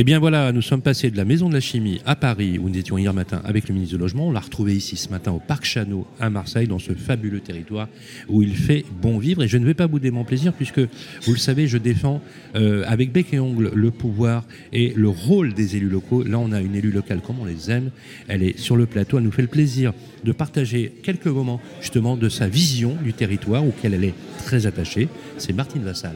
[0.00, 2.68] Eh bien voilà, nous sommes passés de la Maison de la Chimie à Paris, où
[2.68, 4.28] nous étions hier matin avec le ministre du Logement.
[4.28, 7.88] On l'a retrouvé ici ce matin au Parc Chano à Marseille, dans ce fabuleux territoire
[8.28, 9.42] où il fait bon vivre.
[9.42, 12.22] Et je ne vais pas bouder mon plaisir, puisque vous le savez, je défends
[12.54, 16.22] euh, avec bec et ongle le pouvoir et le rôle des élus locaux.
[16.22, 17.90] Là, on a une élue locale comme on les aime.
[18.28, 19.18] Elle est sur le plateau.
[19.18, 23.66] Elle nous fait le plaisir de partager quelques moments justement de sa vision du territoire
[23.66, 25.08] auquel elle est très attachée.
[25.38, 26.14] C'est Martine Vassal.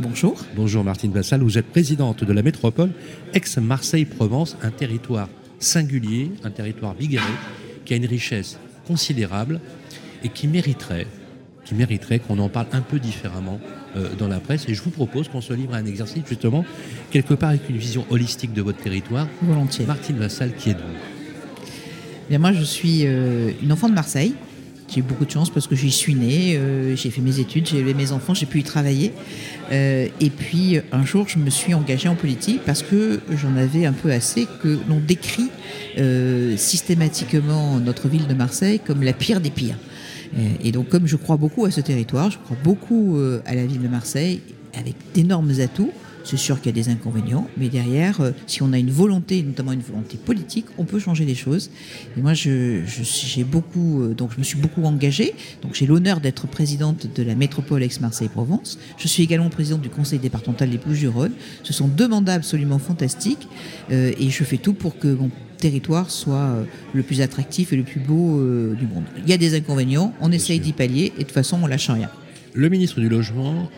[0.00, 0.36] Bonjour.
[0.54, 2.90] Bonjour Martine Vassal, vous êtes présidente de la métropole
[3.34, 7.32] ex-Marseille-Provence, un territoire singulier, un territoire bigarré,
[7.84, 9.60] qui a une richesse considérable
[10.22, 11.08] et qui mériterait
[11.64, 13.60] qui mériterait qu'on en parle un peu différemment
[13.94, 14.66] euh, dans la presse.
[14.68, 16.64] Et je vous propose qu'on se livre à un exercice, justement,
[17.10, 19.28] quelque part avec une vision holistique de votre territoire.
[19.42, 19.84] Volontiers.
[19.84, 20.94] Martine Vassal, qui êtes-vous?
[22.30, 24.32] Bien, Moi, je suis euh, une enfant de Marseille.
[24.88, 27.66] J'ai eu beaucoup de chance parce que j'y suis née, euh, j'ai fait mes études,
[27.66, 29.12] j'ai élevé mes enfants, j'ai pu y travailler.
[29.70, 33.84] Euh, et puis un jour, je me suis engagée en politique parce que j'en avais
[33.84, 35.50] un peu assez que l'on décrit
[35.98, 39.76] euh, systématiquement notre ville de Marseille comme la pire des pires.
[40.62, 43.80] Et donc, comme je crois beaucoup à ce territoire, je crois beaucoup à la ville
[43.80, 44.42] de Marseille,
[44.78, 45.90] avec d'énormes atouts,
[46.24, 49.42] c'est sûr qu'il y a des inconvénients, mais derrière, euh, si on a une volonté,
[49.42, 51.70] notamment une volonté politique, on peut changer les choses.
[52.16, 55.34] Et moi, je, j'ai beaucoup, euh, donc je me suis beaucoup engagée.
[55.62, 58.78] Donc j'ai l'honneur d'être présidente de la métropole ex-Marseille-Provence.
[58.98, 61.32] Je suis également présidente du conseil départemental des Bouches-du-Rhône.
[61.62, 63.48] Ce sont deux mandats absolument fantastiques,
[63.90, 66.54] euh, et je fais tout pour que mon territoire soit
[66.92, 68.40] le plus attractif et le plus beau
[68.76, 69.02] du monde.
[69.16, 71.90] Il y a des inconvénients, on essaye d'y pallier, et de toute façon, on lâche
[71.90, 72.10] rien.
[72.54, 73.68] Le ministre du Logement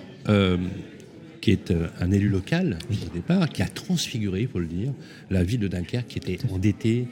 [1.41, 4.92] qui est euh, un élu local au départ, qui a transfiguré, il faut le dire,
[5.30, 7.06] la ville de Dunkerque, qui était endettée,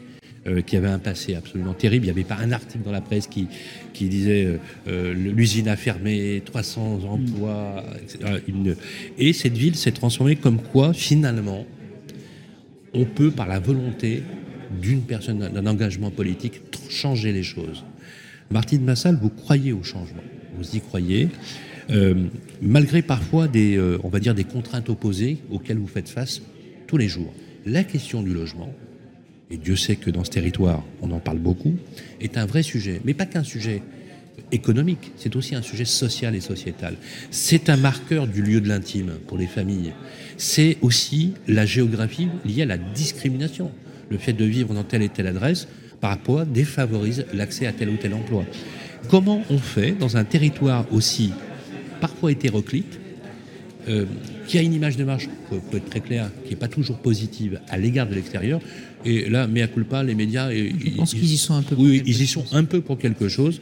[0.46, 2.04] euh, qui avait un passé absolument terrible.
[2.04, 3.48] Il n'y avait pas un article dans la presse qui,
[3.92, 8.42] qui disait euh, l'usine a fermé, 300 emplois, etc.
[9.18, 11.66] Et cette ville s'est transformée comme quoi, finalement,
[12.94, 14.22] on peut, par la volonté
[14.80, 16.60] d'une personne, d'un engagement politique,
[16.90, 17.84] changer les choses.
[18.50, 20.22] Martine Massal, vous croyez au changement,
[20.56, 21.28] vous y croyez.
[21.90, 22.26] Euh,
[22.60, 23.98] malgré parfois des, euh,
[24.34, 26.42] des contraintes opposées auxquelles vous faites face
[26.86, 27.32] tous les jours.
[27.64, 28.72] La question du logement,
[29.50, 31.76] et Dieu sait que dans ce territoire, on en parle beaucoup,
[32.20, 33.82] est un vrai sujet, mais pas qu'un sujet
[34.52, 36.96] économique, c'est aussi un sujet social et sociétal.
[37.30, 39.92] C'est un marqueur du lieu de l'intime pour les familles.
[40.36, 43.70] C'est aussi la géographie liée à la discrimination.
[44.10, 45.68] Le fait de vivre dans telle et telle adresse,
[46.00, 48.44] par rapport, défavorise l'accès à tel ou tel emploi.
[49.08, 51.32] Comment on fait dans un territoire aussi
[52.00, 52.98] parfois hétéroclite,
[53.88, 54.04] euh,
[54.46, 57.60] qui a une image de marche, pour, être très clair, qui n'est pas toujours positive
[57.68, 58.60] à l'égard de l'extérieur.
[59.04, 60.50] Et là, mea culpa, les médias.
[60.50, 62.98] Je pense qu'ils y sont un peu pour Oui, ils y sont un peu pour
[62.98, 63.60] quelque chose.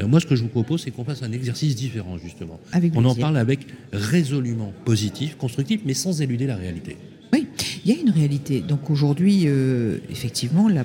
[0.00, 2.60] Euh, moi, ce que je vous propose, c'est qu'on fasse un exercice différent, justement.
[2.94, 3.60] On en parle avec
[3.92, 6.96] résolument positif, constructif, mais sans éluder la réalité.
[7.32, 7.46] Oui,
[7.84, 8.60] il y a une réalité.
[8.60, 10.84] Donc aujourd'hui, euh, effectivement, la,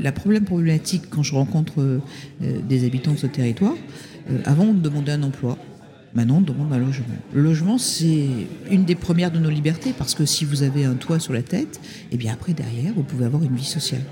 [0.00, 2.00] la problème problématique quand je rencontre
[2.40, 3.74] des habitants de ce territoire,
[4.44, 5.58] avant de demander un emploi,
[6.14, 7.06] Maintenant, on demande un logement.
[7.32, 8.28] Le logement, c'est
[8.70, 11.42] une des premières de nos libertés parce que si vous avez un toit sur la
[11.42, 14.02] tête, et eh bien après, derrière, vous pouvez avoir une vie sociale.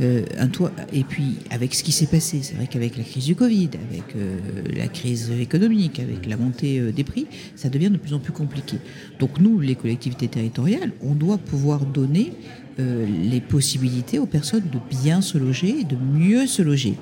[0.00, 3.26] Euh, un toit, et puis, avec ce qui s'est passé, c'est vrai qu'avec la crise
[3.26, 4.38] du Covid, avec euh,
[4.74, 8.32] la crise économique, avec la montée euh, des prix, ça devient de plus en plus
[8.32, 8.78] compliqué.
[9.18, 12.32] Donc, nous, les collectivités territoriales, on doit pouvoir donner
[12.78, 16.94] les possibilités aux personnes de bien se loger et de mieux se loger.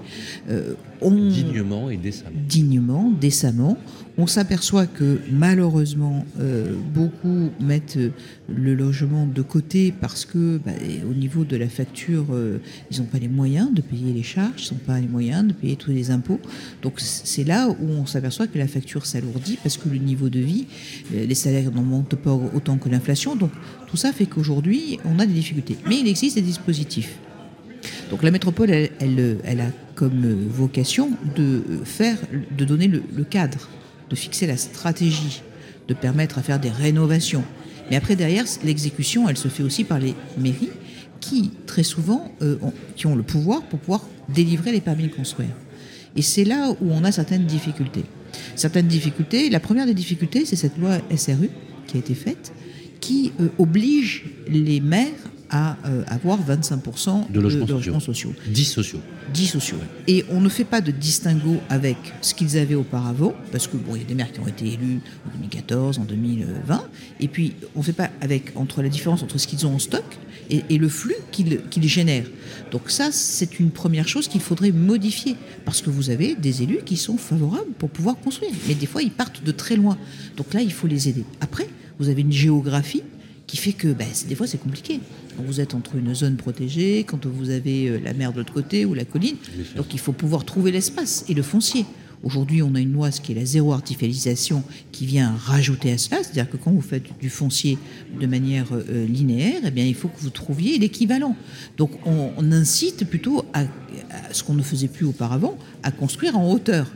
[1.02, 2.30] dignement et décemment.
[2.48, 3.78] Dignement, décemment
[4.20, 8.10] on s'aperçoit que malheureusement, euh, beaucoup mettent euh,
[8.48, 10.72] le logement de côté parce que, bah,
[11.08, 12.58] au niveau de la facture, euh,
[12.90, 15.52] ils n'ont pas les moyens de payer les charges, ils n'ont pas les moyens de
[15.54, 16.40] payer tous les impôts.
[16.82, 20.40] Donc c'est là où on s'aperçoit que la facture s'alourdit parce que le niveau de
[20.40, 20.66] vie,
[21.12, 23.36] les salaires n'en montent pas autant que l'inflation.
[23.36, 23.50] Donc
[23.90, 25.76] tout ça fait qu'aujourd'hui, on a des difficultés.
[25.86, 27.18] Mais il existe des dispositifs.
[28.10, 32.16] Donc la métropole, elle, a comme vocation de faire,
[32.56, 33.68] de donner le cadre
[34.10, 35.42] de fixer la stratégie,
[35.88, 37.44] de permettre à faire des rénovations.
[37.88, 40.70] Mais après, derrière, l'exécution, elle se fait aussi par les mairies
[41.20, 45.14] qui, très souvent, euh, ont, qui ont le pouvoir pour pouvoir délivrer les permis de
[45.14, 45.50] construire.
[46.16, 48.04] Et c'est là où on a certaines difficultés.
[48.56, 51.50] Certaines difficultés, la première des difficultés, c'est cette loi SRU
[51.86, 52.52] qui a été faite,
[53.10, 55.08] qui euh, oblige les maires
[55.52, 58.30] à euh, avoir 25% De logements logements sociaux.
[58.30, 58.52] sociaux.
[58.52, 59.00] 10 sociaux.
[59.34, 59.78] 10 sociaux.
[60.06, 63.96] Et on ne fait pas de distinguo avec ce qu'ils avaient auparavant, parce que bon,
[63.96, 66.84] il y a des maires qui ont été élus en 2014, en 2020,
[67.18, 69.80] et puis on ne fait pas avec entre la différence entre ce qu'ils ont en
[69.80, 70.04] stock
[70.50, 72.30] et, et le flux qu'ils qu'ils génèrent.
[72.70, 75.34] Donc ça, c'est une première chose qu'il faudrait modifier,
[75.64, 79.02] parce que vous avez des élus qui sont favorables pour pouvoir construire, mais des fois
[79.02, 79.98] ils partent de très loin.
[80.36, 81.24] Donc là, il faut les aider.
[81.40, 81.66] Après,
[82.00, 83.02] vous avez une géographie
[83.46, 85.00] qui fait que ben, des fois c'est compliqué.
[85.36, 88.52] Quand vous êtes entre une zone protégée, quand vous avez euh, la mer de l'autre
[88.52, 89.36] côté ou la colline,
[89.76, 91.84] donc il faut pouvoir trouver l'espace et le foncier.
[92.22, 94.62] Aujourd'hui, on a une loi, ce qui est la zéro artificialisation,
[94.92, 97.78] qui vient rajouter à cela, c'est-à-dire que quand vous faites du foncier
[98.20, 101.34] de manière euh, linéaire, eh bien, il faut que vous trouviez l'équivalent.
[101.78, 103.64] Donc, on, on incite plutôt à
[104.32, 106.86] ce qu'on ne faisait plus auparavant, à construire en hauteur.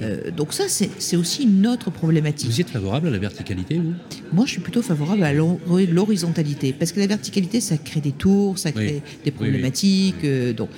[0.00, 2.48] Euh, donc ça, c'est aussi une autre problématique.
[2.48, 3.94] Vous êtes favorable à la verticalité, vous?
[4.32, 5.58] Moi, je suis plutôt favorable à l'hor-
[5.90, 9.12] l'horizontalité, parce que la verticalité, ça crée des tours, ça crée Oui.
[9.24, 9.30] des oui.
[9.32, 10.24] problématiques.
[10.24, 10.68] euh, donc,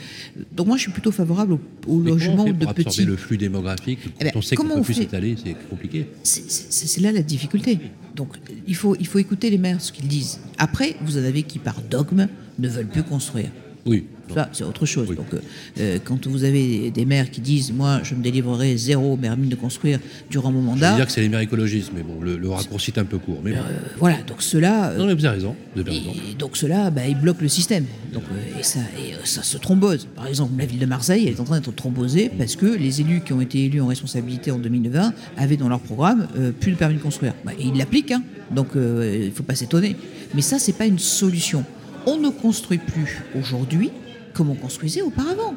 [0.52, 2.84] donc, moi, je suis plutôt favorable au, au comment on logement fait de pour absorber
[2.90, 3.04] petits.
[3.04, 6.06] le flux démographique Eh ben, on sait qu'on comment peut on plus s'étaler, c'est compliqué.
[6.22, 7.78] C'est là la difficulté.
[8.16, 8.28] Donc,
[8.66, 10.38] il faut, il faut écouter les maires, ce qu'ils disent.
[10.58, 12.28] Après, vous en avez qui, par dogme,
[12.58, 13.50] ne veulent plus construire.
[13.86, 14.04] Oui.
[14.32, 15.08] Ça, c'est autre chose.
[15.10, 15.16] Oui.
[15.16, 15.40] Donc, euh,
[15.78, 19.54] euh, quand vous avez des maires qui disent Moi, je me délivrerai zéro permis de
[19.54, 19.98] construire
[20.30, 22.48] durant mon Je veux mandat, dire que c'est les maires écologistes, mais bon, le, le
[22.48, 23.40] raccourci est un peu court.
[23.44, 23.60] Mais euh,
[23.98, 25.56] voilà, donc euh, non, mais vous avez raison.
[25.74, 26.12] Vous avez raison.
[26.30, 27.84] Et donc cela, bah, ils bloquent le système.
[28.12, 28.22] Donc,
[28.58, 30.08] et ça, et, ça se thrombose.
[30.14, 33.00] Par exemple, la ville de Marseille, elle est en train d'être thrombosée parce que les
[33.00, 36.26] élus qui ont été élus en responsabilité en 2020 avaient dans leur programme
[36.60, 37.34] plus de permis de construire.
[37.44, 38.22] Bah, et ils l'appliquent, hein.
[38.50, 39.96] donc il ne faut pas s'étonner.
[40.34, 41.64] Mais ça, c'est pas une solution.
[42.06, 43.90] On ne construit plus aujourd'hui
[44.34, 45.54] comme on construisait auparavant.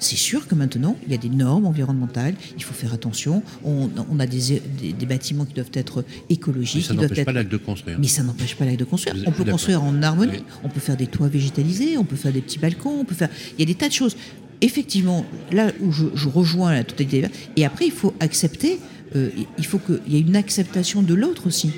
[0.00, 3.42] C'est sûr que maintenant, il y a des normes environnementales, il faut faire attention.
[3.64, 7.04] On, on a des, des- des bâtiments qui doivent être Mais écologiques, ça qui doivent
[7.04, 7.98] n'empêche être pas l'acte de construire.
[7.98, 9.14] mais ça n'empêche pas l'acte de construire.
[9.16, 10.44] Vous On peut construire en harmonie, Oui.
[10.64, 13.30] on peut faire des toits végétalisés, on peut faire des petits balcons, on peut faire.
[13.56, 14.16] Il y a des tas de choses.
[14.60, 18.78] Effectivement, là où je, je rejoins la totalité et après il faut accepter,
[19.16, 21.70] euh, il faut qu'il y ait une acceptation de l'autre aussi.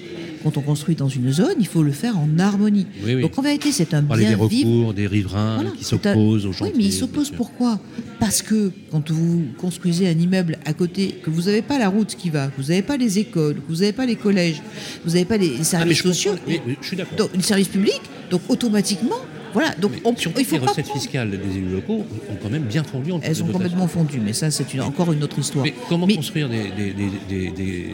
[0.42, 2.86] Quand on construit dans une zone, il faut le faire en harmonie.
[3.04, 3.22] Oui, oui.
[3.22, 4.70] Donc en vérité, c'est un Parler des bien vivre.
[4.70, 6.74] recours, des riverains Voilà, qui c'est un- s'opposent aux Oui, chantiers.
[6.76, 7.78] mais ils bien s'opposent pourquoi?
[8.20, 12.14] Parce que quand vous construisez un immeuble à côté, que vous n'avez pas la route
[12.16, 14.62] qui va, que vous n'avez pas les écoles, que vous n'avez pas les collèges,
[15.04, 17.16] vous n'avez pas les Ah, mais services je sociaux, mais- je suis d'accord.
[17.18, 18.00] donc, le service public,
[18.30, 19.16] donc automatiquement,
[19.56, 19.74] voilà.
[19.80, 22.36] Donc Mais on, surtout il que faut les pas recettes fiscales des élus locaux ont
[22.42, 23.46] quand même bien fondu en Elles dotation.
[23.48, 25.64] complètement fondues, mais ça, c'est encore une autre histoire.
[25.64, 27.86] Mais comment Mais- construire des,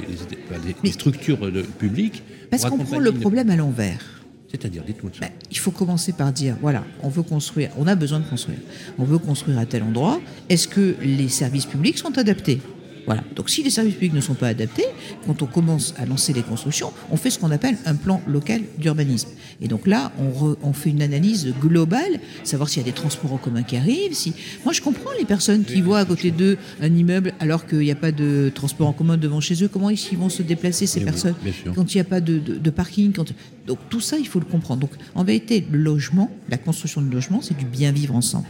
[0.92, 4.18] structures de- publiques Parce qu'on prend le problème à l'envers.
[4.50, 5.20] C'est-à-dire, dites-moi ça.
[5.20, 8.58] Ben, il faut commencer par dire, voilà, on veut construire, on a besoin de construire.
[8.98, 10.20] On veut construire à tel endroit.
[10.50, 12.60] Est-ce que les services publics sont adaptés?
[13.06, 13.22] Voilà.
[13.34, 14.84] Donc si les services publics ne sont pas adaptés,
[15.26, 18.62] quand on commence à lancer les constructions, on fait ce qu'on appelle un plan local
[18.78, 19.28] d'urbanisme.
[19.60, 22.94] Et donc là, on, re- on fait une analyse globale, savoir s'il y a des
[22.94, 24.14] transports en commun qui arrivent.
[24.14, 24.32] Si...
[24.64, 27.90] Moi, je comprends les personnes qui voient à côté d'eux un immeuble alors qu'il n'y
[27.90, 29.68] a pas de transport en commun devant chez eux.
[29.68, 31.34] Comment ils vont se déplacer, ces Eh oui, personnes
[31.74, 33.12] quand il n'y a pas de, de- de parking.
[33.12, 33.32] Quand...
[33.66, 34.80] Donc tout ça, il faut le comprendre.
[34.80, 38.46] Donc en vérité, le logement, la construction de logement, c'est du bien vivre ensemble.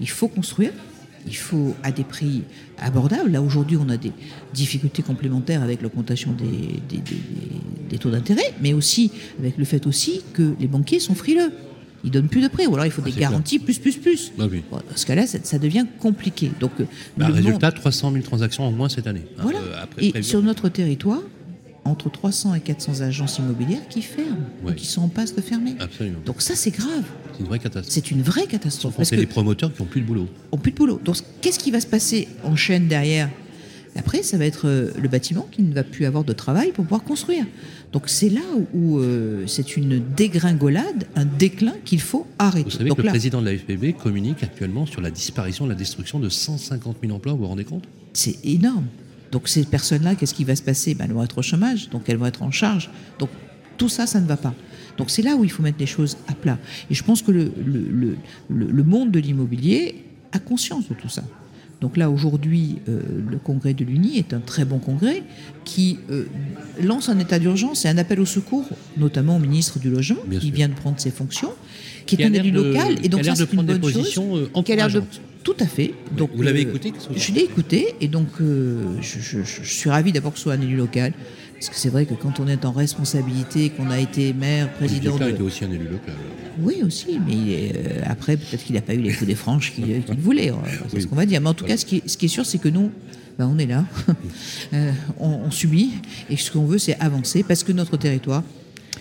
[0.00, 0.72] Il faut construire,
[1.26, 2.42] il faut à des prix
[2.78, 3.30] abordables.
[3.32, 4.12] Là aujourd'hui, on a des
[4.54, 6.44] difficultés complémentaires avec l'augmentation des,
[6.88, 11.00] des- des- des- des taux d'intérêt, mais aussi avec le fait aussi que les banquiers
[11.00, 11.52] sont frileux.
[12.04, 13.30] Ils donnent plus de prêts, ou alors il faut des Ah, clair.
[13.30, 14.32] garanties plus, plus, plus.
[14.38, 14.62] Ah oui.
[14.70, 16.52] Bon, dans ce cas-là, ça, ça devient compliqué.
[16.60, 16.84] Donc, euh,
[17.16, 19.22] Bah, le monde- résultat, 300 000 transactions en moins cette année.
[19.38, 19.58] hein, voilà.
[19.58, 20.24] euh, après et prévu.
[20.24, 21.22] sur notre territoire,
[21.86, 25.74] entre 300 et 400 agences immobilières qui ferment, ou qui sont en passe de fermer.
[25.78, 26.18] Absolument.
[26.24, 27.04] Donc ça, c'est grave.
[27.32, 27.92] C'est une vraie catastrophe.
[27.92, 28.96] C'est une vraie catastrophe.
[28.96, 30.28] Parce que des promoteurs qui n'ont plus de boulot.
[30.52, 31.00] on plus de boulot.
[31.04, 33.28] Donc qu'est-ce qui va se passer en chaîne derrière?
[33.98, 36.84] Après, ça va être euh, le bâtiment qui ne va plus avoir de travail pour
[36.84, 37.46] pouvoir construire.
[37.92, 42.64] Donc c'est là où, où, euh, c'est une dégringolade, un déclin qu'il faut arrêter.
[42.64, 45.74] Vous savez Donc que le président de la FPB communique actuellement sur la disparition, la
[45.74, 47.84] destruction de 150 000 emplois, vous vous rendez compte?
[48.12, 48.86] C'est énorme.
[49.32, 50.94] Donc ces personnes-là, qu'est-ce qui va se passer?
[50.94, 52.90] Ben, Elles vont être au chômage, donc elles vont être en charge.
[53.18, 53.30] Donc
[53.76, 54.54] tout ça, ça ne va pas.
[54.96, 56.58] Donc c'est là où il faut mettre les choses à plat.
[56.90, 58.16] Et je pense que le, le,
[58.48, 61.22] le, le- monde de l'immobilier a conscience de tout ça.
[61.82, 65.22] Donc là, aujourd'hui, euh, le congrès de l'UNI est un très bon congrès
[65.66, 66.24] qui euh,
[66.82, 68.66] lance un état d'urgence et un appel au secours,
[68.96, 70.54] notamment au ministre du Logement, Bien qui sûr.
[70.54, 71.52] vient de prendre ses fonctions,
[72.06, 72.96] qui Qui est un élu de- local.
[73.02, 74.48] Et donc qui a ça, l'air de c'est une bonne chose.
[74.56, 75.02] euh, Qui a l'air de-.
[75.42, 75.94] Tout à fait.
[76.16, 79.70] Donc, vous l'avez euh, écouté Je l'ai écouté et donc euh, je, je- je- je
[79.72, 81.12] suis ravi d'abord que ce soit un élu local.
[81.54, 85.16] Parce que c'est vrai que quand on est en responsabilité, qu'on a été maire, président
[85.16, 85.32] Klein de...
[85.32, 86.14] était aussi un élu local.
[86.60, 90.02] Oui, aussi, mais euh, après, peut-être qu'il n'a pas eu les coups des franches qu'il
[90.18, 90.50] voulait.
[90.50, 90.54] euh,
[90.88, 91.02] C'est Oui.
[91.02, 91.40] ce qu'on va dire.
[91.40, 92.90] Mais en tout cas, ce qui, est- ce qui est sûr, c'est que nous,
[93.38, 93.84] ben, on est là,
[94.74, 95.90] Euh, on, on subit,
[96.28, 98.42] et ce qu'on veut, c'est avancer, parce que notre territoire,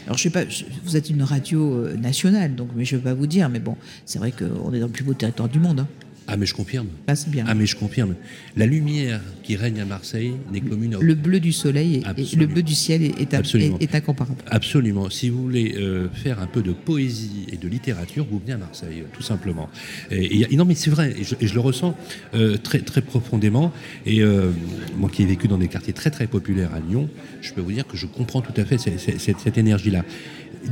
[0.05, 0.43] Alors, je sais pas,
[0.83, 3.75] vous êtes une radio euh, nationale, donc, mais je vais pas vous dire, mais bon,
[4.05, 5.79] c'est vrai qu'on est dans le plus beau territoire du monde.
[5.81, 5.87] hein.
[6.27, 6.87] Ah, mais je confirme.
[7.07, 7.45] Là, c'est bien.
[7.47, 8.15] Ah, mais je confirme.
[8.57, 12.47] La lumière qui règne à Marseille n'est commune à le bleu du soleil et- le
[12.47, 13.77] bleu du ciel est, est, Absolument.
[13.79, 14.41] est- est incomparable.
[14.47, 15.09] Absolument.
[15.11, 18.57] Si vous voulez euh, faire un peu de poésie et de littérature, vous venez à
[18.57, 19.69] Marseille, euh, tout simplement.
[20.09, 21.95] Et, et- non, mais c'est vrai, et je, et je le ressens
[22.33, 23.71] euh, très, très profondément.
[24.07, 24.49] Et euh,
[24.97, 27.07] moi qui ai vécu dans des quartiers très très populaires à Lyon,
[27.41, 30.03] je peux vous dire que je comprends tout à fait cette, cette- cette- cette énergie-là.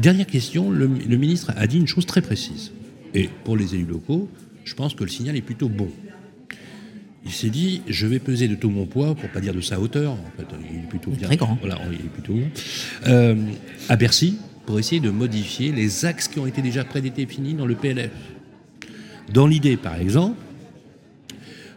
[0.01, 2.71] Dernière question, le, le ministre a dit une chose très précise.
[3.13, 4.27] Et pour les élus locaux,
[4.63, 5.89] je pense que le signal est plutôt bon.
[7.25, 9.79] Il s'est dit, je vais peser de tout mon poids, pour pas dire de sa
[9.79, 11.27] hauteur, en fait, il est plutôt bien.
[11.27, 11.57] très grand.
[11.61, 12.49] Voilà, il est plutôt grand.
[13.07, 13.35] Euh,
[13.87, 17.75] à Bercy, pour essayer de modifier les axes qui ont été déjà prédéfinis dans le
[17.75, 18.11] PLF.
[19.33, 20.37] Dans l'idée, par exemple,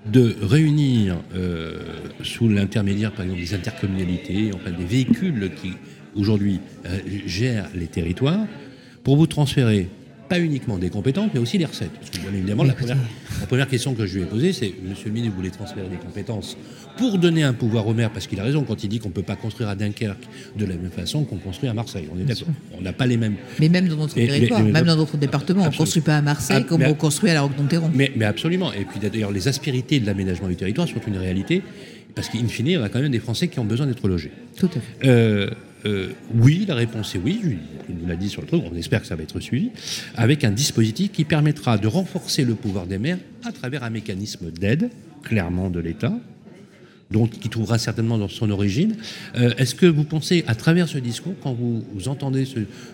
[0.06, 1.78] de réunir euh,
[2.22, 5.72] sous l'intermédiaire, par exemple, des intercommunalités, enfin des véhicules qui
[6.16, 8.46] aujourd'hui euh, gèrent les territoires,
[9.04, 9.88] pour vous transférer
[10.28, 11.90] pas uniquement des compétences, mais aussi des recettes.
[11.92, 12.96] Parce que, bien évidemment, la première,
[13.40, 15.88] la première question que je lui ai posée, c'est Monsieur le ministre, vous voulez transférer
[15.88, 16.56] des compétences
[16.96, 19.14] pour donner un pouvoir au maire, parce qu'il a raison quand il dit qu'on ne
[19.14, 20.24] peut pas construire à Dunkerque
[20.56, 22.08] de la même façon qu'on construit à Marseille.
[22.14, 22.48] On est d'accord.
[22.76, 23.36] On n'a pas les mêmes.
[23.60, 26.16] Mais même dans notre territoire, mais- mais- même dans notre département, on ne construit pas
[26.16, 27.90] à Marseille Ah, comme on construit à la Roque-Donteron.
[27.94, 28.72] Mais, mais absolument.
[28.72, 31.62] Et puis d'ailleurs, les aspérités de l'aménagement du territoire sont une réalité,
[32.14, 34.32] parce qu'in fine, on a quand même des Français qui ont besoin d'être logés.
[34.56, 35.08] Tout à fait.
[35.08, 35.50] Euh,
[35.86, 37.40] euh, oui, la réponse est oui.
[37.88, 38.62] Il nous l'a dit sur le truc.
[38.70, 39.70] On espère que ça va être suivi
[40.16, 44.50] avec un dispositif qui permettra de renforcer le pouvoir des maires à travers un mécanisme
[44.50, 44.90] d'aide,
[45.22, 46.12] clairement de l'État,
[47.10, 48.96] donc qui trouvera certainement dans son origine.
[49.36, 52.46] Euh, Est-ce que vous pensez, à travers ce discours, quand vous, entendez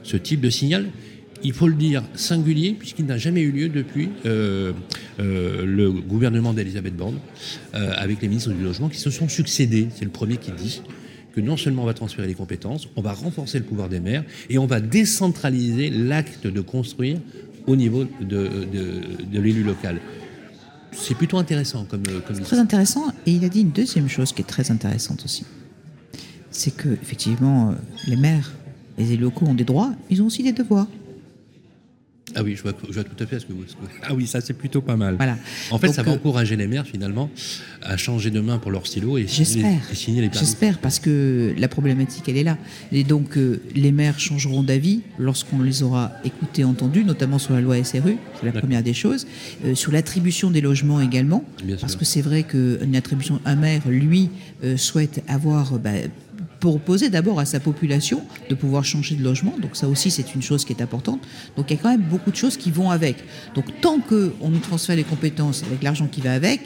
[0.03, 0.87] ce, type de signal,
[1.45, 4.73] il faut le dire singulier, puisqu'il n'a jamais eu lieu depuis euh,
[5.19, 7.19] le gouvernement d'Elisabeth Borne,
[7.73, 9.89] avec les ministres du Logement qui se sont succédés.
[9.97, 10.83] C'est le premier qui dit
[11.35, 14.25] que non seulement on va transférer les compétences, on va renforcer le pouvoir des maires
[14.51, 17.19] et on va décentraliser l'acte de construire
[17.67, 20.01] au niveau de, de- de l'élu local.
[20.93, 23.05] C'est plutôt intéressant comme, comme Très intéressant.
[23.27, 25.45] Et il a dit une deuxième chose qui est très intéressante aussi.
[26.51, 27.75] C'est que, effectivement, euh,
[28.07, 28.53] les maires,
[28.99, 30.87] les élus locaux ont des droits, ils ont aussi des devoirs.
[32.35, 33.65] Ah oui, je vois, je vois tout à fait ce que vous.
[34.03, 35.17] Ah oui, ça c'est plutôt pas mal.
[35.17, 35.37] Voilà.
[35.71, 37.31] En fait, Donc, ça va euh, encourager les maires finalement
[37.83, 40.39] à changer de main pour leur stylo et signer, et les permis.
[40.47, 42.59] J'espère parce que la problématique elle est là.
[42.93, 47.61] Et donc euh, les maires changeront d'avis lorsqu'on les aura écoutés, entendus, notamment sur la
[47.61, 49.27] loi SRU, c'est la première des choses,
[49.65, 51.99] Euh, sur l'attribution des logements également, Bien parce sûr.
[52.01, 54.31] que c'est vrai qu'une attribution, un maire lui
[54.77, 55.91] souhaite avoir bah,
[56.63, 59.55] proposer d'abord à sa population de pouvoir changer de logement.
[59.61, 61.21] Donc ça aussi, c'est une chose qui est importante.
[61.57, 63.17] Donc il y a quand même beaucoup de choses qui vont avec.
[63.57, 66.61] Donc tant qu'on nous transfère les compétences avec l'argent qui va avec,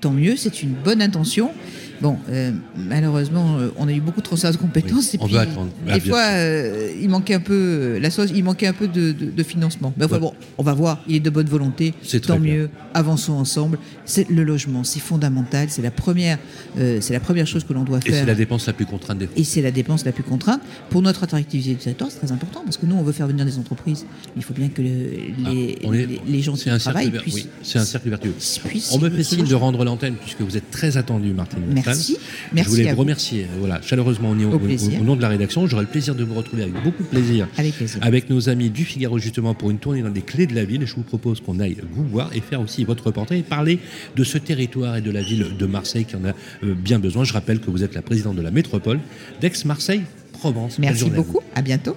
[0.00, 1.52] tant mieux, c'est une bonne intention.
[2.00, 5.12] Bon, euh, malheureusement, euh, on a eu beaucoup de transferts de compétences.
[5.12, 5.70] Oui, et on puis, doit attendre.
[5.88, 8.72] Ah, des bien fois, euh, il manquait un peu euh, la sauce, il manquait un
[8.72, 9.92] peu de, de- de financement.
[9.96, 10.20] Mais enfin Ouais.
[10.20, 11.02] bon, on va voir.
[11.08, 11.94] Il est de bonne volonté.
[12.02, 12.54] C'est Tant bien.
[12.54, 12.70] mieux.
[12.94, 13.78] Avançons ensemble.
[14.04, 15.68] C'est le logement, c'est fondamental.
[15.70, 16.38] C'est la première,
[16.78, 18.26] euh, c'est la première chose que l'on doit Et c'est faire.
[18.26, 20.60] la dépense la plus contrainte des Et c'est la dépense la plus contrainte.
[20.90, 23.44] Pour notre attractivité du territoire, c'est très important parce que nous, on veut faire venir
[23.44, 24.06] des entreprises.
[24.36, 27.34] Il faut bien que le- les, Ah, est- les, les gens qui travaillent puissent.
[27.34, 28.34] oui, c'est un cercle vertueux.
[28.92, 31.60] On me fait signe de rendre l'antenne puisque vous êtes très attendu, Martine.
[31.72, 31.85] Merci.
[31.86, 32.16] Merci
[32.54, 35.00] Je voulais à vous remercier euh, voilà, chaleureusement au, Au au- plaisir.
[35.00, 35.66] au nom de la rédaction.
[35.66, 37.98] J'aurai le plaisir de vous retrouver avec beaucoup de plaisir Avec plaisir.
[38.02, 40.84] avec nos amis du Figaro justement pour une tournée dans les clés de la ville.
[40.86, 43.78] Je vous propose qu'on aille vous voir et faire aussi votre reportage et parler
[44.16, 46.28] de ce territoire et de la ville de Marseille qui en a
[46.64, 47.24] euh, bien besoin.
[47.24, 48.98] Je rappelle que vous êtes la présidente de la métropole
[49.40, 50.78] d'Aix-Marseille-Provence.
[50.78, 51.40] Merci à beaucoup.
[51.54, 51.96] À bientôt.